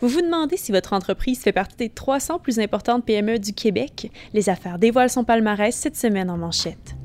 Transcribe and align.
Vous 0.00 0.08
vous 0.08 0.22
demandez 0.22 0.56
si 0.56 0.72
votre 0.72 0.92
entreprise 0.92 1.40
fait 1.40 1.52
partie 1.52 1.76
des 1.76 1.88
300 1.88 2.38
plus 2.38 2.58
importantes 2.58 3.04
PME 3.04 3.38
du 3.38 3.52
Québec? 3.52 4.10
Les 4.32 4.48
affaires 4.48 4.78
dévoilent 4.78 5.08
son 5.08 5.24
palmarès 5.24 5.74
cette 5.74 5.96
semaine 5.96 6.30
en 6.30 6.36
manchette. 6.36 6.96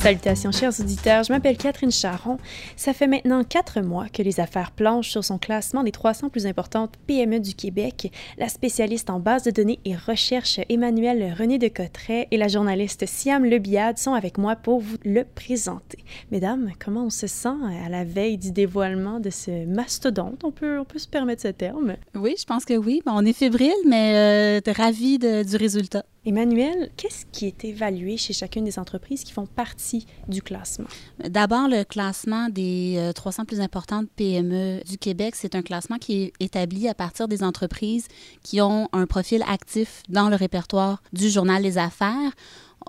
Salutations 0.00 0.50
chers 0.50 0.80
auditeurs, 0.80 1.24
je 1.24 1.30
m'appelle 1.30 1.58
Catherine 1.58 1.90
Charon. 1.90 2.38
Ça 2.74 2.94
fait 2.94 3.06
maintenant 3.06 3.44
quatre 3.44 3.82
mois 3.82 4.08
que 4.08 4.22
les 4.22 4.40
affaires 4.40 4.70
planchent 4.70 5.10
sur 5.10 5.22
son 5.22 5.36
classement 5.36 5.82
des 5.82 5.92
300 5.92 6.30
plus 6.30 6.46
importantes 6.46 6.94
PME 7.06 7.38
du 7.38 7.52
Québec. 7.52 8.10
La 8.38 8.48
spécialiste 8.48 9.10
en 9.10 9.20
base 9.20 9.42
de 9.42 9.50
données 9.50 9.78
et 9.84 9.94
recherche 9.94 10.58
Emmanuel 10.70 11.34
René 11.38 11.58
de 11.58 11.68
Cotteret 11.68 12.28
et 12.30 12.38
la 12.38 12.48
journaliste 12.48 13.04
Siam 13.04 13.44
Lebiade 13.44 13.98
sont 13.98 14.14
avec 14.14 14.38
moi 14.38 14.56
pour 14.56 14.80
vous 14.80 14.96
le 15.04 15.24
présenter. 15.24 15.98
Mesdames, 16.30 16.70
comment 16.82 17.04
on 17.04 17.10
se 17.10 17.26
sent 17.26 17.58
à 17.84 17.90
la 17.90 18.04
veille 18.04 18.38
du 18.38 18.52
dévoilement 18.52 19.20
de 19.20 19.28
ce 19.28 19.66
mastodonte? 19.66 20.44
On 20.44 20.50
peut, 20.50 20.78
on 20.78 20.86
peut 20.86 20.98
se 20.98 21.08
permettre 21.08 21.42
ce 21.42 21.48
terme? 21.48 21.96
Oui, 22.14 22.36
je 22.38 22.46
pense 22.46 22.64
que 22.64 22.72
oui. 22.72 23.02
on 23.04 23.26
est 23.26 23.34
fébrile, 23.34 23.70
mais 23.86 24.60
euh, 24.66 24.72
ravis 24.72 25.18
du 25.18 25.56
résultat. 25.56 26.06
Emmanuel, 26.26 26.90
qu'est-ce 26.98 27.24
qui 27.32 27.46
est 27.46 27.64
évalué 27.64 28.18
chez 28.18 28.34
chacune 28.34 28.64
des 28.64 28.78
entreprises 28.78 29.24
qui 29.24 29.32
font 29.32 29.46
partie 29.46 30.06
du 30.28 30.42
classement? 30.42 30.88
D'abord, 31.26 31.66
le 31.66 31.82
classement 31.82 32.50
des 32.50 33.10
300 33.14 33.42
euh, 33.42 33.46
plus 33.46 33.60
importantes 33.60 34.06
PME 34.16 34.82
du 34.86 34.98
Québec, 34.98 35.34
c'est 35.34 35.54
un 35.54 35.62
classement 35.62 35.96
qui 35.96 36.24
est 36.24 36.32
établi 36.38 36.88
à 36.88 36.94
partir 36.94 37.26
des 37.26 37.42
entreprises 37.42 38.06
qui 38.42 38.60
ont 38.60 38.88
un 38.92 39.06
profil 39.06 39.42
actif 39.48 40.02
dans 40.10 40.28
le 40.28 40.36
répertoire 40.36 41.02
du 41.14 41.30
journal 41.30 41.62
Les 41.62 41.78
Affaires. 41.78 42.32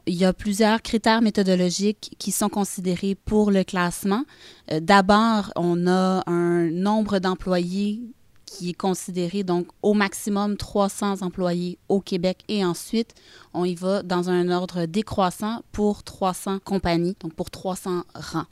Il 0.08 0.16
y 0.16 0.26
a 0.26 0.34
plusieurs 0.34 0.82
critères 0.82 1.22
méthodologiques 1.22 2.16
qui 2.18 2.32
sont 2.32 2.50
considérés 2.50 3.16
pour 3.16 3.50
le 3.50 3.64
classement. 3.64 4.24
Euh, 4.74 4.82
d'abord, 4.82 5.54
on 5.56 5.88
a 5.88 6.22
un 6.28 6.70
nombre 6.70 7.20
d'employés 7.20 8.02
qui 8.52 8.72
est 8.72 8.74
considéré 8.74 9.44
donc 9.44 9.68
au 9.82 9.94
maximum 9.94 10.58
300 10.58 11.22
employés 11.22 11.78
au 11.88 12.02
Québec 12.02 12.40
et 12.50 12.66
ensuite 12.66 13.14
on 13.54 13.64
y 13.64 13.76
va 13.76 14.04
dans 14.04 14.30
un 14.30 14.50
ordre 14.50 14.86
décroissant 14.86 15.62
pour 15.72 16.04
300 16.04 16.60
compagnies, 16.60 17.16
donc 17.22 17.34
pour 17.34 17.50
300 17.50 18.04
rangs. 18.14 18.46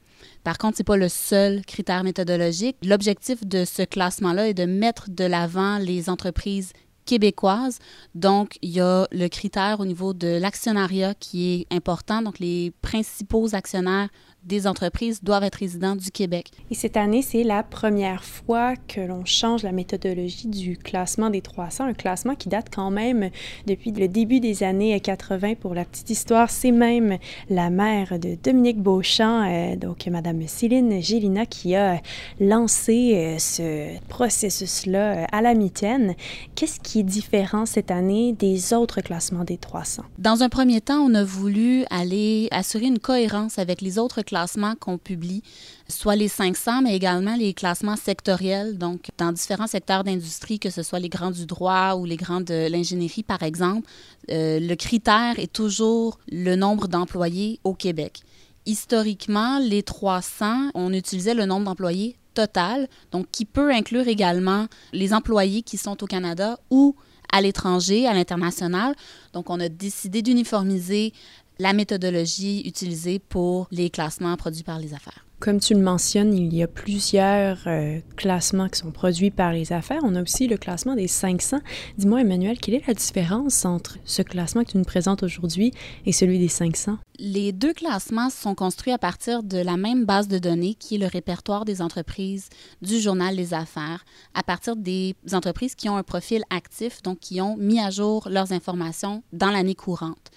Par 0.44 0.58
contre, 0.58 0.78
ce 0.78 0.82
n'est 0.82 0.86
pas 0.86 0.98
le 0.98 1.10
seul 1.10 1.66
critère 1.66 2.04
méthodologique. 2.04 2.78
L'objectif 2.84 3.46
de 3.46 3.66
ce 3.66 3.84
classement-là 3.84 4.50
est 4.50 4.54
de 4.54 4.66
mettre 4.66 5.10
de 5.10 5.24
l'avant 5.24 5.78
les 5.78 6.10
entreprises 6.10 6.74
québécoises. 7.06 7.80
Donc, 8.16 8.58
il 8.62 8.72
y 8.72 8.80
a 8.80 9.08
le 9.12 9.28
critère 9.28 9.80
au 9.80 9.86
niveau 9.86 10.14
de 10.14 10.40
l'actionnariat 10.40 11.14
qui 11.16 11.54
est 11.54 11.76
important. 11.76 12.22
Donc, 12.22 12.40
les 12.40 12.72
principaux 12.82 13.56
actionnaires 13.56 14.10
des 14.44 14.68
entreprises 14.68 15.22
doivent 15.22 15.44
être 15.44 15.56
résidents 15.56 15.96
du 15.96 16.12
Québec. 16.12 16.52
Et 16.72 16.76
cette 16.76 16.98
année, 16.98 17.22
c'est 17.22 17.44
la 17.44 17.62
première 17.62 18.24
fois 18.24 18.76
que 18.76 19.02
l'on 19.02 19.26
change 19.26 19.64
la 19.64 19.72
méthodologie 19.72 20.48
du 20.48 20.78
classement 20.78 21.30
des 21.30 21.42
300, 21.42 21.86
un 21.86 21.94
classement 21.94 22.36
qui 22.36 22.48
date 22.48 22.68
quand 22.74 22.90
même 22.90 23.30
depuis 23.68 23.92
le 23.92 24.08
début 24.08 24.40
des 24.40 24.64
années 24.64 25.00
80. 25.00 25.56
Pour 25.56 25.76
la 25.76 25.84
petite 25.84 26.10
histoire, 26.10 26.50
c'est 26.50 26.72
même 26.72 27.18
la 27.50 27.70
mère 27.70 28.18
de 28.18 28.36
Dominique 28.42 28.82
Beauchamp, 28.82 29.46
euh, 29.46 29.76
donc 29.76 30.08
Madame 30.08 30.48
Céline 30.48 31.02
Gélina, 31.02 31.46
qui 31.46 31.76
a 31.76 32.02
lancé 32.40 33.14
euh, 33.16 33.40
ce 33.40 34.00
processus-là 34.08 35.18
euh, 35.18 35.26
à 35.32 35.42
la 35.42 35.54
mitaine. 35.54 36.16
Qu'est-ce 36.56 36.80
qui 36.80 36.99
différent 37.04 37.66
cette 37.66 37.92
année 37.92 38.34
des 38.34 38.74
autres 38.74 39.02
classements 39.02 39.44
des 39.44 39.58
300? 39.58 40.04
Dans 40.18 40.44
un 40.44 40.50
premier 40.50 40.82
temps, 40.82 41.00
on 41.00 41.14
a 41.14 41.24
voulu 41.24 41.86
aller 41.90 42.48
assurer 42.52 42.86
une 42.86 43.00
cohérence 43.00 43.60
avec 43.60 43.82
les 43.82 43.98
autres 43.98 44.22
classements 44.22 44.76
qu'on 44.76 44.98
publie, 44.98 45.42
soit 45.88 46.16
les 46.16 46.28
500, 46.28 46.84
mais 46.84 46.96
également 46.96 47.36
les 47.36 47.54
classements 47.54 47.96
sectoriels, 47.96 48.78
donc 48.78 49.08
dans 49.18 49.32
différents 49.32 49.68
secteurs 49.68 50.04
d'industrie, 50.04 50.60
que 50.60 50.70
ce 50.70 50.84
soit 50.84 51.00
les 51.00 51.10
grands 51.10 51.32
du 51.32 51.46
droit 51.46 51.96
ou 51.96 52.06
les 52.06 52.18
grands 52.18 52.42
de 52.42 52.68
l'ingénierie, 52.70 53.24
par 53.24 53.44
exemple. 53.44 53.88
Euh, 54.30 54.60
le 54.60 54.76
critère 54.76 55.40
est 55.40 55.52
toujours 55.52 56.20
le 56.32 56.56
nombre 56.56 56.88
d'employés 56.88 57.60
au 57.64 57.74
Québec. 57.74 58.22
Historiquement, 58.66 59.58
les 59.60 59.82
300, 59.82 60.72
on 60.76 60.94
utilisait 60.94 61.34
le 61.34 61.46
nombre 61.46 61.66
d'employés 61.66 62.19
total, 62.34 62.88
donc 63.12 63.28
qui 63.32 63.46
peut 63.46 63.72
inclure 63.72 64.08
également 64.08 64.68
les 64.94 65.14
employés 65.14 65.62
qui 65.62 65.78
sont 65.78 66.04
au 66.04 66.08
Canada 66.08 66.60
ou 66.70 66.96
à 67.32 67.42
l'étranger, 67.42 68.08
à 68.08 68.14
l'international. 68.14 68.96
Donc, 69.34 69.50
on 69.50 69.60
a 69.60 69.70
décidé 69.70 70.22
d'uniformiser 70.22 71.14
la 71.60 71.74
méthodologie 71.74 72.62
utilisée 72.66 73.20
pour 73.20 73.68
les 73.72 73.90
classements 73.90 74.36
produits 74.38 74.64
par 74.64 74.80
les 74.80 74.94
affaires. 74.94 75.26
Comme 75.40 75.62
tu 75.62 75.74
le 75.74 75.80
mentionnes, 75.80 76.34
il 76.34 76.54
y 76.54 76.64
a 76.64 76.68
plusieurs 76.68 77.60
euh, 77.66 78.00
classements 78.18 78.68
qui 78.68 78.80
sont 78.80 78.92
produits 78.92 79.32
par 79.32 79.54
les 79.54 79.72
affaires. 79.72 80.02
On 80.04 80.16
a 80.16 80.22
aussi 80.22 80.48
le 80.48 80.58
classement 80.58 80.96
des 80.96 81.08
500. 81.08 81.60
Dis-moi, 81.98 82.20
Emmanuel, 82.20 82.60
quelle 82.60 82.76
est 82.76 82.86
la 82.86 82.94
différence 82.94 83.64
entre 83.64 84.00
ce 84.04 84.22
classement 84.22 84.66
que 84.66 84.72
tu 84.72 84.78
nous 84.78 84.84
présentes 84.84 85.24
aujourd'hui 85.24 85.72
et 86.06 86.12
celui 86.12 86.40
des 86.40 86.50
500? 86.50 86.98
Les 87.20 87.54
deux 87.54 87.74
classements 87.74 88.30
sont 88.30 88.54
construits 88.54 88.92
à 88.92 88.98
partir 88.98 89.42
de 89.42 89.60
la 89.60 89.78
même 89.78 90.04
base 90.04 90.28
de 90.28 90.40
données 90.40 90.76
qui 90.76 90.96
est 90.96 91.00
le 91.00 91.08
répertoire 91.08 91.64
des 91.64 91.82
entreprises 91.82 92.50
du 92.82 93.00
journal 93.00 93.34
Les 93.34 93.54
Affaires, 93.54 94.04
à 94.34 94.44
partir 94.44 94.76
des 94.76 95.16
entreprises 95.32 95.76
qui 95.76 95.88
ont 95.88 95.96
un 95.96 96.04
profil 96.04 96.44
actif, 96.50 97.02
donc 97.02 97.20
qui 97.20 97.40
ont 97.40 97.56
mis 97.56 97.80
à 97.80 97.92
jour 97.92 98.28
leurs 98.30 98.52
informations 98.52 99.24
dans 99.32 99.52
l'année 99.52 99.76
courante 99.76 100.32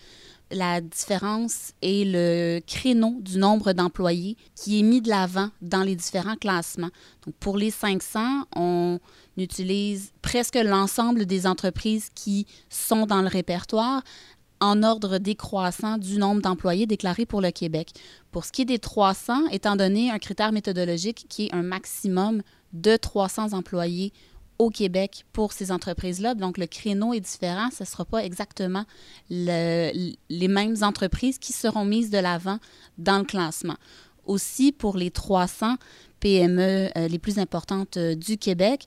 la 0.53 0.81
différence 0.81 1.73
est 1.83 2.05
le 2.07 2.61
créneau 2.67 3.17
du 3.21 3.39
nombre 3.39 3.73
d'employés 3.73 4.37
qui 4.55 4.79
est 4.79 4.83
mis 4.83 5.01
de 5.01 5.09
l'avant 5.09 5.49
dans 5.61 5.83
les 5.83 5.97
différents 5.97 6.37
classements. 6.37 6.91
Pour 7.41 7.57
les 7.57 7.71
500, 7.71 8.45
on 8.55 8.99
utilise 9.37 10.13
presque 10.21 10.57
l'ensemble 10.57 11.27
des 11.27 11.47
entreprises 11.47 12.11
qui 12.15 12.47
sont 12.69 13.07
dans 13.07 13.23
le 13.23 13.29
répertoire 13.29 14.03
en 14.61 14.85
ordre 14.85 15.19
décroissant 15.19 15.99
du 15.99 16.19
nombre 16.19 16.41
d'employés 16.41 16.87
déclarés 16.87 17.27
pour 17.27 17.41
le 17.41 17.51
Québec. 17.51 17.91
Pour 18.31 18.45
ce 18.45 18.53
qui 18.53 18.63
est 18.63 18.67
des 18.67 18.79
300, 18.79 19.49
étant 19.51 19.75
donné 19.75 20.11
un 20.11 20.19
critère 20.19 20.53
méthodologique 20.53 21.27
qui 21.29 21.47
est 21.47 21.55
un 21.55 21.63
maximum 21.63 22.43
de 22.73 22.97
300 22.97 23.55
employés 23.55 24.13
au 24.63 24.71
Québec 24.71 25.25
pour 25.33 25.53
ces 25.53 25.73
entreprises-là. 25.73 26.35
Donc, 26.35 26.57
le 26.57 26.67
créneau 26.67 27.13
est 27.13 27.21
différent. 27.21 27.69
Ce 27.77 27.83
ne 27.83 27.87
sera 27.87 28.05
pas 28.05 28.25
exactement 28.25 28.85
les 29.29 30.15
mêmes 30.31 30.77
entreprises 30.83 31.39
qui 31.39 31.53
seront 31.53 31.85
mises 31.85 32.11
de 32.11 32.19
l'avant 32.19 32.59
dans 32.97 33.19
le 33.19 33.25
classement. 33.25 33.77
Aussi, 34.25 34.71
pour 34.71 34.97
les 34.97 35.11
300 35.11 35.75
PME 36.21 36.91
euh, 36.97 37.09
les 37.09 37.19
plus 37.19 37.41
importantes 37.41 37.97
euh, 37.97 38.15
du 38.15 38.39
Québec, 38.39 38.87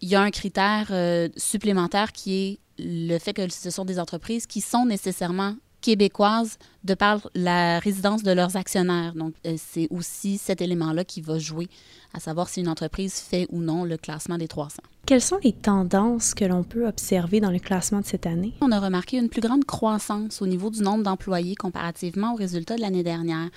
il 0.00 0.08
y 0.08 0.14
a 0.14 0.22
un 0.22 0.30
critère 0.30 0.88
euh, 0.92 1.28
supplémentaire 1.36 2.12
qui 2.12 2.34
est 2.34 2.58
le 2.78 3.18
fait 3.18 3.32
que 3.32 3.48
ce 3.48 3.70
sont 3.70 3.84
des 3.84 3.98
entreprises 3.98 4.46
qui 4.46 4.60
sont 4.60 4.86
nécessairement 4.86 5.56
québécoises 5.80 6.58
de 6.84 6.94
par 6.94 7.28
la 7.34 7.78
résidence 7.78 8.22
de 8.22 8.32
leurs 8.32 8.56
actionnaires. 8.56 9.14
Donc, 9.14 9.34
euh, 9.46 9.56
c'est 9.56 9.88
aussi 9.90 10.38
cet 10.38 10.60
élément-là 10.60 11.04
qui 11.04 11.20
va 11.20 11.38
jouer 11.38 11.68
à 12.12 12.20
savoir 12.20 12.48
si 12.48 12.60
une 12.60 12.68
entreprise 12.68 13.14
fait 13.14 13.46
ou 13.50 13.60
non 13.60 13.84
le 13.84 13.96
classement 13.96 14.38
des 14.38 14.48
300. 14.48 14.82
Quelles 15.06 15.20
sont 15.20 15.38
les 15.42 15.52
tendances 15.52 16.34
que 16.34 16.44
l'on 16.44 16.62
peut 16.62 16.86
observer 16.86 17.40
dans 17.40 17.50
le 17.50 17.58
classement 17.58 18.00
de 18.00 18.06
cette 18.06 18.26
année? 18.26 18.52
On 18.60 18.72
a 18.72 18.80
remarqué 18.80 19.16
une 19.16 19.28
plus 19.28 19.40
grande 19.40 19.64
croissance 19.64 20.42
au 20.42 20.46
niveau 20.46 20.70
du 20.70 20.82
nombre 20.82 21.02
d'employés 21.02 21.54
comparativement 21.54 22.34
aux 22.34 22.36
résultats 22.36 22.76
de 22.76 22.80
l'année 22.80 23.02
dernière. 23.02 23.48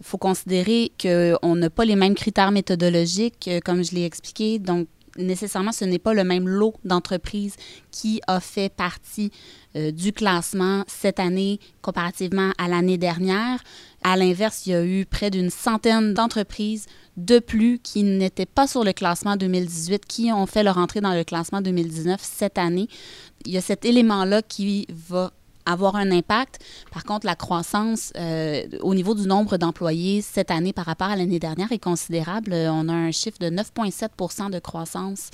Il 0.00 0.06
faut 0.06 0.18
considérer 0.18 0.92
qu'on 1.00 1.56
n'a 1.56 1.70
pas 1.70 1.84
les 1.84 1.96
mêmes 1.96 2.14
critères 2.14 2.50
méthodologiques, 2.50 3.48
euh, 3.48 3.60
comme 3.64 3.82
je 3.84 3.94
l'ai 3.94 4.04
expliqué. 4.04 4.58
Donc, 4.58 4.88
nécessairement, 5.18 5.72
ce 5.72 5.84
n'est 5.84 5.98
pas 5.98 6.14
le 6.14 6.24
même 6.24 6.48
lot 6.48 6.74
d'entreprises 6.84 7.56
qui 7.90 8.20
a 8.26 8.40
fait 8.40 8.72
partie 8.72 9.30
euh, 9.76 9.90
du 9.90 10.12
classement 10.12 10.84
cette 10.86 11.20
année 11.20 11.60
comparativement 11.82 12.52
à 12.58 12.68
l'année 12.68 12.98
dernière. 12.98 13.62
À 14.02 14.16
l'inverse, 14.16 14.66
il 14.66 14.70
y 14.70 14.74
a 14.74 14.84
eu 14.84 15.04
près 15.04 15.30
d'une 15.30 15.50
centaine 15.50 16.14
d'entreprises 16.14 16.86
de 17.16 17.40
plus 17.40 17.80
qui 17.80 18.04
n'étaient 18.04 18.46
pas 18.46 18.66
sur 18.66 18.84
le 18.84 18.92
classement 18.92 19.36
2018, 19.36 20.06
qui 20.06 20.32
ont 20.32 20.46
fait 20.46 20.62
leur 20.62 20.78
entrée 20.78 21.00
dans 21.00 21.14
le 21.14 21.24
classement 21.24 21.60
2019 21.60 22.20
cette 22.22 22.58
année. 22.58 22.88
Il 23.44 23.52
y 23.52 23.58
a 23.58 23.60
cet 23.60 23.84
élément-là 23.84 24.42
qui 24.42 24.86
va 24.90 25.32
avoir 25.68 25.96
un 25.96 26.10
impact. 26.10 26.58
Par 26.92 27.04
contre, 27.04 27.26
la 27.26 27.34
croissance 27.34 28.12
euh, 28.16 28.62
au 28.80 28.94
niveau 28.94 29.14
du 29.14 29.26
nombre 29.26 29.56
d'employés 29.56 30.22
cette 30.22 30.50
année 30.50 30.72
par 30.72 30.86
rapport 30.86 31.08
à 31.08 31.16
l'année 31.16 31.38
dernière 31.38 31.72
est 31.72 31.82
considérable. 31.82 32.52
On 32.52 32.88
a 32.88 32.92
un 32.92 33.10
chiffre 33.10 33.38
de 33.38 33.46
9,7 33.46 34.50
de 34.50 34.58
croissance 34.58 35.30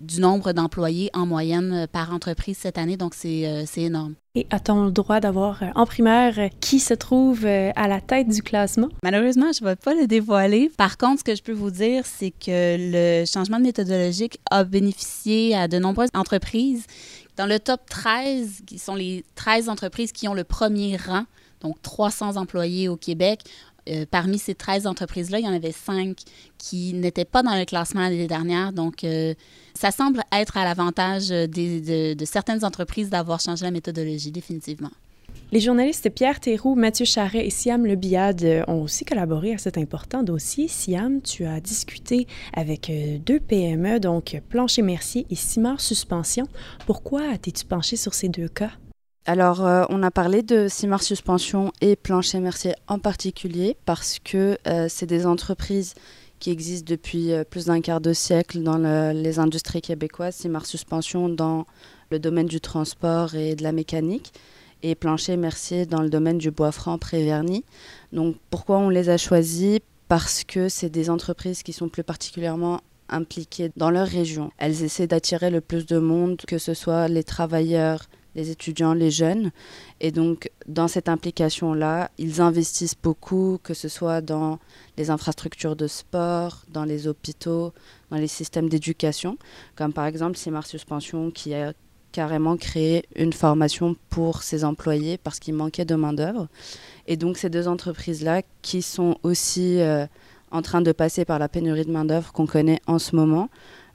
du 0.00 0.20
nombre 0.20 0.52
d'employés 0.52 1.10
en 1.14 1.26
moyenne 1.26 1.86
par 1.92 2.12
entreprise 2.12 2.58
cette 2.58 2.78
année, 2.78 2.96
donc 2.96 3.14
c'est 3.14 3.46
euh, 3.46 3.64
énorme. 3.76 4.14
Et 4.36 4.48
a-t-on 4.50 4.86
le 4.86 4.90
droit 4.90 5.20
d'avoir 5.20 5.62
euh, 5.62 5.66
en 5.76 5.86
primaire 5.86 6.36
euh, 6.40 6.48
qui 6.60 6.80
se 6.80 6.92
trouve 6.92 7.46
euh, 7.46 7.70
à 7.76 7.86
la 7.86 8.00
tête 8.00 8.26
du 8.26 8.42
classement? 8.42 8.88
Malheureusement, 9.04 9.52
je 9.56 9.62
ne 9.62 9.68
vais 9.68 9.76
pas 9.76 9.94
le 9.94 10.08
dévoiler. 10.08 10.72
Par 10.76 10.98
contre, 10.98 11.20
ce 11.20 11.24
que 11.24 11.36
je 11.36 11.42
peux 11.44 11.52
vous 11.52 11.70
dire, 11.70 12.04
c'est 12.04 12.32
que 12.32 12.76
le 13.20 13.24
changement 13.26 13.58
de 13.58 13.62
méthodologique 13.62 14.40
a 14.50 14.64
bénéficié 14.64 15.54
à 15.54 15.68
de 15.68 15.78
nombreuses 15.78 16.08
entreprises. 16.14 16.84
Dans 17.36 17.46
le 17.46 17.58
top 17.58 17.80
13, 17.88 18.62
qui 18.66 18.78
sont 18.78 18.94
les 18.94 19.24
13 19.34 19.68
entreprises 19.68 20.12
qui 20.12 20.28
ont 20.28 20.34
le 20.34 20.44
premier 20.44 20.96
rang, 20.96 21.24
donc 21.60 21.80
300 21.82 22.36
employés 22.36 22.88
au 22.88 22.96
Québec, 22.96 23.40
euh, 23.88 24.06
parmi 24.10 24.38
ces 24.38 24.54
13 24.54 24.86
entreprises-là, 24.86 25.40
il 25.40 25.44
y 25.44 25.48
en 25.48 25.52
avait 25.52 25.72
5 25.72 26.16
qui 26.56 26.94
n'étaient 26.94 27.26
pas 27.26 27.42
dans 27.42 27.54
le 27.54 27.64
classement 27.66 28.00
l'année 28.00 28.26
dernière. 28.26 28.72
Donc, 28.72 29.04
euh, 29.04 29.34
ça 29.74 29.90
semble 29.90 30.22
être 30.32 30.56
à 30.56 30.64
l'avantage 30.64 31.28
de, 31.28 32.14
de, 32.14 32.24
certaines 32.24 32.64
entreprises 32.64 33.10
d'avoir 33.10 33.40
changé 33.40 33.64
la 33.64 33.70
méthodologie, 33.70 34.30
définitivement. 34.30 34.90
Les 35.52 35.60
journalistes 35.60 36.10
Pierre 36.10 36.40
Théroux, 36.40 36.74
Mathieu 36.74 37.04
Charret 37.04 37.46
et 37.46 37.50
Siam 37.50 37.86
Lebiade 37.86 38.64
ont 38.66 38.82
aussi 38.82 39.04
collaboré 39.04 39.54
à 39.54 39.58
cet 39.58 39.78
important 39.78 40.22
dossier. 40.22 40.66
Siam, 40.68 41.22
tu 41.22 41.44
as 41.44 41.60
discuté 41.60 42.26
avec 42.52 42.90
euh, 42.90 43.18
deux 43.18 43.38
PME, 43.38 44.00
donc 44.00 44.40
Plancher 44.48 44.82
Mercier 44.82 45.26
et 45.30 45.36
Simard 45.36 45.80
Suspension. 45.80 46.48
Pourquoi 46.86 47.38
t'es-tu 47.38 47.64
penché 47.64 47.96
sur 47.96 48.14
ces 48.14 48.28
deux 48.28 48.48
cas? 48.48 48.72
Alors, 49.26 49.64
euh, 49.64 49.84
on 49.88 50.02
a 50.02 50.10
parlé 50.10 50.42
de 50.42 50.68
Simar 50.68 51.02
Suspension 51.02 51.72
et 51.80 51.96
Plancher 51.96 52.40
Mercier 52.40 52.74
en 52.88 52.98
particulier 52.98 53.74
parce 53.86 54.18
que 54.18 54.58
euh, 54.66 54.86
c'est 54.90 55.06
des 55.06 55.24
entreprises 55.24 55.94
qui 56.40 56.50
existent 56.50 56.90
depuis 56.90 57.32
euh, 57.32 57.42
plus 57.42 57.66
d'un 57.66 57.80
quart 57.80 58.02
de 58.02 58.12
siècle 58.12 58.62
dans 58.62 58.76
les 59.12 59.38
industries 59.38 59.80
québécoises. 59.80 60.34
Simar 60.34 60.66
Suspension 60.66 61.30
dans 61.30 61.64
le 62.10 62.18
domaine 62.18 62.46
du 62.46 62.60
transport 62.60 63.34
et 63.34 63.54
de 63.54 63.62
la 63.62 63.72
mécanique 63.72 64.34
et 64.84 64.94
Plancher 64.94 65.38
Mercier 65.38 65.86
dans 65.86 66.02
le 66.02 66.10
domaine 66.10 66.36
du 66.36 66.50
bois 66.50 66.70
franc 66.70 66.98
préverni. 66.98 67.64
Donc, 68.12 68.36
pourquoi 68.50 68.78
on 68.78 68.90
les 68.90 69.08
a 69.08 69.16
choisis? 69.16 69.80
Parce 70.08 70.44
que 70.44 70.68
c'est 70.68 70.90
des 70.90 71.08
entreprises 71.08 71.62
qui 71.62 71.72
sont 71.72 71.88
plus 71.88 72.04
particulièrement 72.04 72.82
impliquées 73.08 73.72
dans 73.76 73.90
leur 73.90 74.06
région. 74.06 74.50
Elles 74.58 74.82
essaient 74.82 75.06
d'attirer 75.06 75.48
le 75.48 75.62
plus 75.62 75.86
de 75.86 75.98
monde, 75.98 76.36
que 76.46 76.58
ce 76.58 76.74
soit 76.74 77.08
les 77.08 77.24
travailleurs, 77.24 78.04
les 78.34 78.50
étudiants, 78.50 78.92
les 78.92 79.10
jeunes. 79.10 79.52
Et 80.00 80.10
donc, 80.10 80.50
dans 80.66 80.88
cette 80.88 81.08
implication-là, 81.08 82.10
ils 82.18 82.42
investissent 82.42 82.96
beaucoup, 83.02 83.58
que 83.62 83.72
ce 83.72 83.88
soit 83.88 84.20
dans 84.20 84.58
les 84.98 85.08
infrastructures 85.08 85.76
de 85.76 85.86
sport, 85.86 86.64
dans 86.68 86.84
les 86.84 87.06
hôpitaux, 87.06 87.72
dans 88.10 88.18
les 88.18 88.28
systèmes 88.28 88.68
d'éducation, 88.68 89.38
comme 89.76 89.94
par 89.94 90.04
exemple 90.04 90.36
Simar 90.36 90.66
Suspension 90.66 91.30
qui 91.30 91.54
a 91.54 91.72
carrément 92.14 92.56
créé 92.56 93.04
une 93.16 93.32
formation 93.32 93.96
pour 94.08 94.44
ses 94.44 94.64
employés 94.64 95.18
parce 95.18 95.40
qu'il 95.40 95.54
manquait 95.54 95.84
de 95.84 95.96
main-d'œuvre. 95.96 96.46
Et 97.08 97.16
donc, 97.16 97.36
ces 97.36 97.50
deux 97.50 97.66
entreprises-là 97.66 98.42
qui 98.62 98.82
sont 98.82 99.18
aussi 99.24 99.80
euh, 99.80 100.06
en 100.52 100.62
train 100.62 100.80
de 100.80 100.92
passer 100.92 101.24
par 101.24 101.40
la 101.40 101.48
pénurie 101.48 101.84
de 101.84 101.90
main-d'œuvre 101.90 102.32
qu'on 102.32 102.46
connaît 102.46 102.80
en 102.86 103.00
ce 103.00 103.16
moment, 103.16 103.48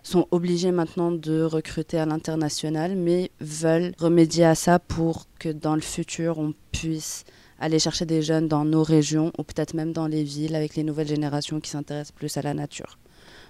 sont 0.04 0.27
obligés 0.31 0.71
maintenant 0.71 1.12
de 1.12 1.44
recruter 1.44 1.98
à 1.98 2.06
l'international, 2.06 2.98
mais 2.98 3.31
veulent 3.39 3.94
remédier 3.98 4.44
à 4.44 4.56
ça 4.56 4.80
pour 4.80 5.25
que 5.39 5.48
dans 5.50 5.75
le 5.75 5.81
futur, 5.81 6.39
on 6.39 6.54
puisse 6.74 7.24
aller 7.57 7.80
chercher 7.80 8.06
des 8.06 8.22
jeunes 8.22 8.50
dans 8.50 8.65
nos 8.65 8.83
régions 8.83 9.31
ou 9.38 9.44
peut-être 9.44 9.74
même 9.74 9.94
dans 9.94 10.07
les 10.07 10.24
villes 10.24 10.56
avec 10.56 10.75
les 10.75 10.83
nouvelles 10.83 11.07
générations 11.07 11.62
qui 11.62 11.69
s'intéressent 11.69 12.12
plus 12.12 12.36
à 12.36 12.42
la 12.42 12.54
nature. 12.54 12.98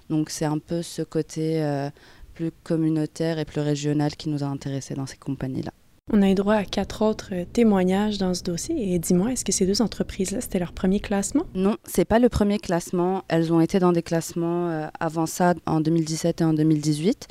Donc 0.09 0.29
c'est 0.29 0.45
un 0.45 0.57
peu 0.57 0.81
ce 0.81 1.01
côté 1.03 1.63
euh, 1.63 1.89
plus 2.39 2.51
communautaire 2.63 3.37
et 3.37 3.43
plus 3.43 3.59
régional 3.59 4.15
qui 4.15 4.29
nous 4.29 4.45
a 4.45 4.47
intéressés 4.47 4.93
dans 4.93 5.05
ces 5.05 5.17
compagnies-là. 5.17 5.71
On 6.13 6.21
a 6.21 6.29
eu 6.29 6.35
droit 6.35 6.53
à 6.53 6.63
quatre 6.63 7.01
autres 7.01 7.33
témoignages 7.51 8.17
dans 8.17 8.33
ce 8.33 8.43
dossier. 8.43 8.93
Et 8.93 8.97
dis-moi, 8.97 9.33
est-ce 9.33 9.43
que 9.43 9.51
ces 9.51 9.65
deux 9.65 9.81
entreprises-là, 9.81 10.39
c'était 10.39 10.57
leur 10.57 10.71
premier 10.71 11.01
classement? 11.01 11.43
Non, 11.53 11.75
c'est 11.83 12.05
pas 12.05 12.17
le 12.17 12.29
premier 12.29 12.57
classement. 12.57 13.23
Elles 13.27 13.51
ont 13.51 13.59
été 13.59 13.79
dans 13.79 13.91
des 13.91 14.01
classements 14.03 14.69
euh, 14.69 14.87
avant 15.01 15.25
ça, 15.25 15.53
en 15.65 15.81
2017 15.81 16.39
et 16.39 16.43
en 16.45 16.53
2018 16.53 17.27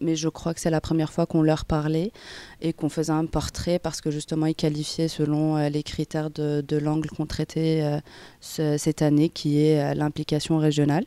mais 0.00 0.16
je 0.16 0.28
crois 0.28 0.52
que 0.52 0.58
c'est 0.58 0.70
la 0.70 0.80
première 0.80 1.12
fois 1.12 1.26
qu'on 1.26 1.42
leur 1.42 1.64
parlait 1.64 2.12
et 2.60 2.72
qu'on 2.72 2.88
faisait 2.88 3.12
un 3.12 3.26
portrait 3.26 3.78
parce 3.78 4.00
que 4.00 4.10
justement 4.10 4.46
ils 4.46 4.54
qualifiaient 4.54 5.06
selon 5.06 5.56
euh, 5.56 5.68
les 5.68 5.84
critères 5.84 6.30
de, 6.30 6.76
l'angle 6.78 7.08
qu'on 7.10 7.26
traitait 7.26 7.82
euh, 7.84 8.78
cette 8.78 9.02
année 9.02 9.28
qui 9.28 9.60
est 9.60 9.94
l'implication 9.94 10.58
régionale. 10.58 11.04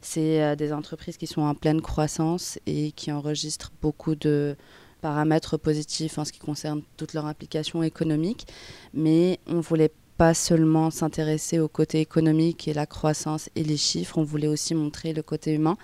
C'est 0.00 0.56
des 0.56 0.72
entreprises 0.72 1.16
qui 1.16 1.26
sont 1.26 1.42
en 1.42 1.54
pleine 1.54 1.82
croissance 1.82 2.58
et 2.66 2.92
qui 2.92 3.12
enregistrent 3.12 3.72
beaucoup 3.82 4.14
de, 4.14 4.56
paramètres 5.00 5.56
positifs 5.56 6.18
en 6.18 6.24
ce 6.24 6.32
qui 6.32 6.38
concerne 6.38 6.82
toute 6.96 7.14
leur 7.14 7.26
implication 7.26 7.82
économique, 7.82 8.46
mais 8.94 9.40
on 9.46 9.60
voulait 9.60 9.90
pas 10.20 10.34
seulement 10.34 10.90
s'intéresser 10.90 11.60
au 11.60 11.68
côté 11.68 11.98
économique 11.98 12.68
et 12.68 12.74
la 12.74 12.84
croissance 12.84 13.48
et 13.56 13.64
les 13.64 13.78
chiffres, 13.78 14.18
on 14.18 14.22
voulait 14.22 14.48
aussi 14.48 14.74
montrer 14.74 15.14
le 15.14 15.22
côté 15.22 15.54
humain 15.54 15.78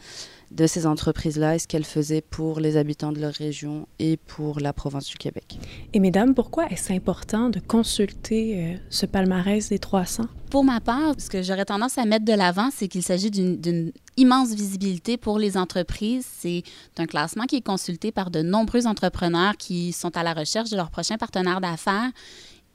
de 0.51 0.67
ces 0.67 0.87
entreprises-là 0.87 1.55
et 1.55 1.59
ce 1.59 1.67
qu'elles 1.67 1.87
faisaient 1.87 2.21
pour 2.21 2.61
les 2.61 2.77
habitants 2.77 3.13
de 3.13 3.19
leur 3.19 3.33
région 3.33 3.89
et 3.99 4.19
pour 4.19 4.61
la 4.61 4.75
province 4.75 5.07
du 5.07 5.17
Québec. 5.17 5.59
Et 5.95 6.01
mesdames, 6.01 6.35
pourquoi 6.35 6.67
est-ce 6.67 6.93
important 6.93 7.49
de 7.49 7.61
consulter 7.61 8.63
euh, 8.63 8.77
ce 8.91 9.07
palmarès 9.07 9.71
des 9.71 9.79
300? 9.79 10.25
Pour 10.51 10.65
ma 10.65 10.81
part, 10.81 11.15
ce 11.17 11.31
que 11.31 11.43
j'aurais 11.43 11.65
tendance 11.65 11.97
à 11.97 12.05
mettre 12.05 12.27
de 12.27 12.35
l'avant, 12.35 12.69
c'est 12.71 12.89
qu'il 12.89 13.03
s'agit 13.03 13.31
d'une 13.31 13.91
immense 14.19 14.55
visibilité 14.55 15.17
pour 15.17 15.39
les 15.39 15.57
entreprises. 15.57 16.27
C'est 16.41 16.63
un 16.99 17.07
classement 17.07 17.45
qui 17.45 17.57
est 17.57 17.67
consulté 17.67 18.13
par 18.13 18.31
de 18.31 18.43
nombreux 18.43 18.87
entrepreneurs 18.87 19.57
qui 19.57 19.93
sont 19.93 20.15
à 20.15 20.23
la 20.23 20.35
recherche 20.35 20.69
de 20.69 20.77
leur 20.77 20.91
prochain 20.91 21.17
partenaire 21.17 21.63
d'affaires. 21.63 22.11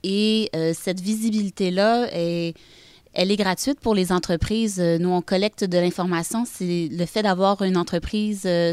Et 0.02 0.50
euh, 0.54 0.72
cette 0.74 1.00
visibilité-là 1.00 2.08
est 2.12 2.54
elle 3.14 3.30
est 3.30 3.36
gratuite 3.36 3.78
pour 3.78 3.94
les 3.94 4.10
entreprises. 4.10 4.80
Euh, 4.80 4.96
nous, 4.96 5.10
on 5.10 5.20
collecte 5.20 5.64
de 5.64 5.76
l'information. 5.76 6.44
C'est 6.46 6.88
le 6.90 7.04
fait 7.04 7.22
d'avoir 7.22 7.60
une 7.60 7.76
entreprise, 7.76 8.44
euh, 8.46 8.72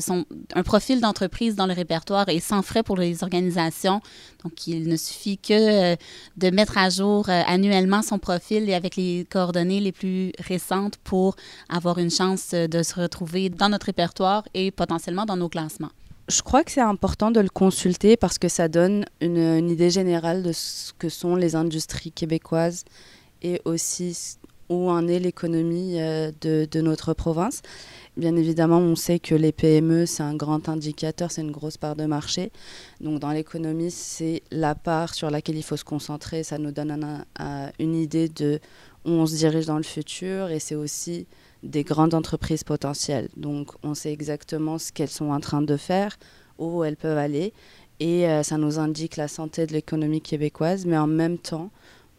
un 0.56 0.64
profil 0.64 1.02
d'entreprise 1.02 1.56
dans 1.56 1.66
le 1.66 1.74
répertoire 1.74 2.30
et 2.30 2.40
sans 2.40 2.62
frais 2.62 2.82
pour 2.82 2.96
les 2.96 3.22
organisations. 3.22 4.00
Donc, 4.46 4.66
il 4.66 4.88
ne 4.88 4.96
suffit 4.96 5.38
que 5.38 5.96
de 6.38 6.50
mettre 6.52 6.78
à 6.78 6.90
jour 6.90 7.28
annuellement 7.28 8.02
son 8.02 8.18
profil 8.18 8.70
et 8.70 8.76
avec 8.76 8.96
les 8.96 9.28
coordonnées 9.30 9.82
les 9.82 9.92
plus 9.92 10.32
récentes 10.40 10.96
pour 11.04 11.36
avoir 11.68 11.98
une 11.98 12.10
chance 12.10 12.52
de 12.52 12.82
se 12.82 12.98
retrouver 12.98 13.50
dans 13.50 13.68
notre 13.68 13.88
répertoire 13.88 14.46
et 14.54 14.72
potentiellement 14.72 15.26
dans 15.26 15.36
nos 15.36 15.50
classements. 15.50 15.92
Je 16.30 16.44
crois 16.44 16.64
que 16.64 16.72
c'est 16.72 16.80
important 16.80 17.32
de 17.32 17.40
le 17.40 17.50
consulter 17.50 18.16
parce 18.16 18.38
que 18.38 18.50
ça 18.50 18.68
donne 18.68 19.04
une, 19.20 19.68
idée 19.68 19.90
générale 19.90 20.44
de 20.44 20.52
ce 20.52 20.94
que 20.94 21.10
sont 21.10 21.36
les 21.36 21.56
industries 21.56 22.12
québécoises 22.12 22.86
et 23.42 23.60
aussi 23.66 24.38
où 24.70 24.92
en 24.92 25.08
est 25.08 25.18
l'économie 25.18 26.00
euh, 26.00 26.32
de, 26.42 26.68
de, 26.70 26.82
notre 26.82 27.16
province. 27.16 27.64
Bien 28.16 28.36
évidemment, 28.36 28.78
on 28.78 28.96
sait 28.96 29.18
que 29.18 29.34
les 29.34 29.52
PME, 29.52 30.06
c'est 30.06 30.22
un 30.22 30.36
grand 30.36 30.70
indicateur, 30.70 31.32
c'est 31.32 31.42
une 31.42 31.50
grosse 31.50 31.78
part 31.78 31.96
de 31.96 32.06
marché. 32.06 32.52
Donc 33.02 33.20
dans 33.20 33.32
l'économie, 33.32 33.90
c'est 33.90 34.44
la 34.52 34.76
part 34.76 35.16
sur 35.16 35.32
laquelle 35.32 35.58
il 35.58 35.64
faut 35.64 35.78
se 35.78 35.84
concentrer. 35.84 36.44
Ça 36.44 36.60
nous 36.60 36.72
donne 36.72 37.26
une 37.80 37.96
idée 37.96 38.30
de 38.30 38.60
où 39.04 39.10
on 39.10 39.26
se 39.26 39.36
dirige 39.36 39.66
dans 39.66 39.78
le 39.78 39.84
futur 39.84 40.50
et 40.52 40.60
c'est 40.60 40.76
aussi 40.76 41.26
des 41.64 41.84
grandes 41.84 42.14
entreprises 42.14 42.64
potentielles. 42.64 43.30
Donc 43.36 43.72
on 43.84 43.94
sait 43.94 44.14
exactement 44.14 44.78
ce 44.78 44.92
qu'elles 44.92 45.10
sont 45.10 45.32
en 45.32 45.40
train 45.40 45.62
de 45.62 45.78
faire, 45.78 46.18
où 46.58 46.84
elles 46.84 46.98
peuvent 46.98 47.18
aller 47.18 47.54
et 48.00 48.28
euh, 48.28 48.44
ça 48.44 48.58
nous 48.58 48.80
indique 48.80 49.18
la 49.18 49.28
santé 49.28 49.66
de 49.66 49.74
l'économie 49.74 50.22
québécoise, 50.22 50.86
mais 50.86 50.98
en 50.98 51.08
même 51.08 51.38
temps, 51.38 51.70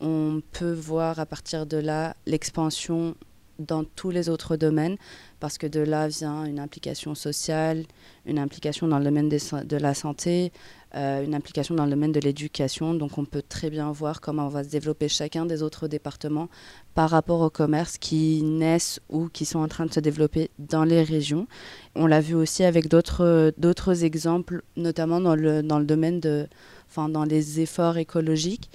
on 0.01 0.43
peut 0.53 0.73
voir 0.73 1.19
à 1.19 1.27
partir 1.27 1.67
de 1.67 1.79
là 1.79 2.15
l'expansion 2.27 3.15
dans 3.61 3.85
tous 3.85 4.11
les 4.11 4.29
autres 4.29 4.57
domaines, 4.57 4.97
parce 5.39 5.59
que 5.59 5.67
de 5.67 5.81
là 5.81 6.09
vient 6.09 6.45
une 6.45 6.59
implication 6.59 7.15
sociale, 7.15 7.85
une 8.27 8.39
implication 8.39 8.89
dans 8.89 8.99
le 8.99 9.05
domaine 9.05 9.29
de 9.29 9.77
la 9.77 9.95
santé, 9.95 10.53
euh, 10.97 11.25
une 11.25 11.37
implication 11.37 11.77
dans 11.77 11.85
le 11.85 11.91
domaine 11.91 12.11
de 12.11 12.19
l'éducation. 12.19 12.95
Donc 12.95 13.17
on 13.17 13.25
peut 13.25 13.43
très 13.43 13.71
bien 13.71 13.93
voir 13.93 14.21
comment 14.21 14.47
on 14.47 14.49
va 14.49 14.65
se 14.65 14.69
développer 14.69 15.09
chacun 15.09 15.47
des 15.47 15.63
autres 15.63 15.87
départements 15.87 16.49
par 16.95 17.11
rapport 17.11 17.41
aux 17.43 17.51
commerces 17.51 17.97
qui 17.97 18.43
naissent 18.43 19.01
ou 19.09 19.29
qui 19.29 19.45
sont 19.45 19.61
en 19.61 19.69
train 19.69 19.87
de 19.87 19.93
se 19.93 20.01
développer 20.01 20.51
dans 20.59 20.85
les 20.85 21.03
régions. 21.03 21.47
On 21.95 22.07
l'a 22.07 22.21
vu 22.21 22.35
aussi 22.35 22.65
avec 22.65 22.89
d'autres 22.89 24.05
exemples, 24.05 24.63
notamment 24.77 25.21
dans 25.21 25.37
le, 25.37 25.63
dans 25.63 25.79
le 25.79 25.85
domaine 25.85 26.19
de, 26.19 26.49
enfin, 26.89 27.09
dans 27.09 27.25
les 27.25 27.61
efforts 27.61 27.97
écologiques 27.97 28.69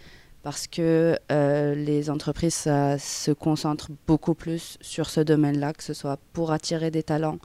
parce 0.46 0.68
que 0.68 1.18
euh, 1.32 1.74
les 1.74 2.12
entreprises 2.12 2.54
se 2.54 3.32
concentrent 3.32 3.90
beaucoup 4.06 4.36
plus 4.36 4.78
sur 4.80 5.10
ce 5.10 5.20
domaine-là, 5.20 5.74
que 5.74 5.82
ce 5.82 5.96
soit 5.96 6.20
pour 6.34 6.52
attirer 6.52 6.92
des 6.92 7.02
talents 7.02 7.40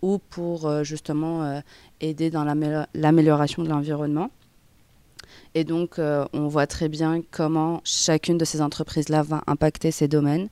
ou 0.00 0.16
pour 0.16 0.66
euh, 0.66 0.82
justement 0.82 1.44
euh, 1.44 1.60
aider 2.00 2.30
dans 2.30 2.44
l'amélioration 2.94 3.62
de 3.62 3.68
l'environnement. 3.68 4.30
Et 5.54 5.64
donc, 5.64 5.98
on 5.98 6.48
voit 6.48 6.66
très 6.66 6.88
bien 6.88 7.20
comment 7.30 7.82
chacune 7.84 8.38
de 8.38 8.46
ces 8.46 8.62
entreprises-là 8.62 9.22
va 9.22 9.42
impacter 9.46 9.90
ces 9.90 10.08
domaines. 10.08 10.48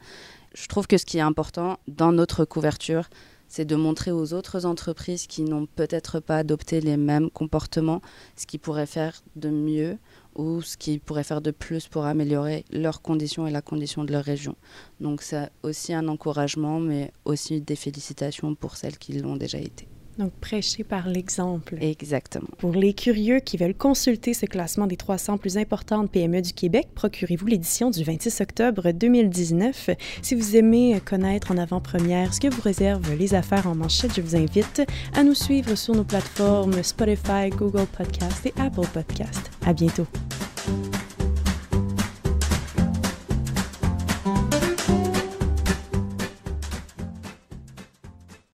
Je 0.54 0.66
trouve 0.68 0.86
que 0.86 0.98
ce 0.98 1.06
qui 1.06 1.16
est 1.16 1.22
important 1.22 1.78
dans 1.88 2.12
notre 2.12 2.44
couverture, 2.44 3.08
c'est 3.48 3.64
de 3.64 3.76
montrer 3.76 4.12
aux 4.12 4.32
autres 4.34 4.66
entreprises 4.66 5.26
qui 5.26 5.42
n'ont 5.42 5.66
peut-être 5.66 6.20
pas 6.20 6.38
adopté 6.38 6.80
les 6.80 6.96
mêmes 6.96 7.30
comportements 7.30 8.02
ce 8.36 8.46
qu'ils 8.46 8.60
pourraient 8.60 8.86
faire 8.86 9.22
de 9.36 9.50
mieux 9.50 9.98
ou 10.34 10.62
ce 10.62 10.76
qu'ils 10.76 11.00
pourraient 11.00 11.24
faire 11.24 11.40
de 11.40 11.50
plus 11.50 11.88
pour 11.88 12.04
améliorer 12.04 12.64
leurs 12.70 13.02
conditions 13.02 13.46
et 13.46 13.50
la 13.50 13.62
condition 13.62 14.04
de 14.04 14.12
leur 14.12 14.24
région. 14.24 14.56
Donc 15.00 15.22
c'est 15.22 15.50
aussi 15.62 15.94
un 15.94 16.08
encouragement, 16.08 16.78
mais 16.78 17.12
aussi 17.24 17.60
des 17.60 17.76
félicitations 17.76 18.54
pour 18.54 18.76
celles 18.76 18.98
qui 18.98 19.18
l'ont 19.18 19.36
déjà 19.36 19.58
été. 19.58 19.88
Donc, 20.18 20.32
prêcher 20.40 20.84
par 20.84 21.08
l'exemple. 21.08 21.76
Exactement. 21.80 22.48
Pour 22.58 22.72
les 22.72 22.94
curieux 22.94 23.40
qui 23.40 23.56
veulent 23.56 23.74
consulter 23.74 24.32
ce 24.34 24.46
classement 24.46 24.86
des 24.86 24.96
300 24.96 25.38
plus 25.38 25.58
importantes 25.58 26.10
PME 26.10 26.40
du 26.40 26.52
Québec, 26.52 26.88
procurez-vous 26.94 27.46
l'édition 27.46 27.90
du 27.90 28.02
26 28.02 28.40
octobre 28.40 28.90
2019. 28.92 29.90
Si 30.22 30.34
vous 30.34 30.56
aimez 30.56 31.00
connaître 31.04 31.50
en 31.50 31.58
avant-première 31.58 32.32
ce 32.32 32.40
que 32.40 32.48
vous 32.48 32.62
réservent 32.62 33.14
les 33.14 33.34
affaires 33.34 33.66
en 33.66 33.74
manchette, 33.74 34.14
je 34.14 34.22
vous 34.22 34.36
invite 34.36 34.82
à 35.14 35.22
nous 35.22 35.34
suivre 35.34 35.74
sur 35.74 35.94
nos 35.94 36.04
plateformes 36.04 36.82
Spotify, 36.82 37.50
Google 37.50 37.86
Podcast 37.86 38.46
et 38.46 38.54
Apple 38.60 38.88
Podcast. 38.92 39.50
À 39.64 39.72
bientôt. 39.72 40.06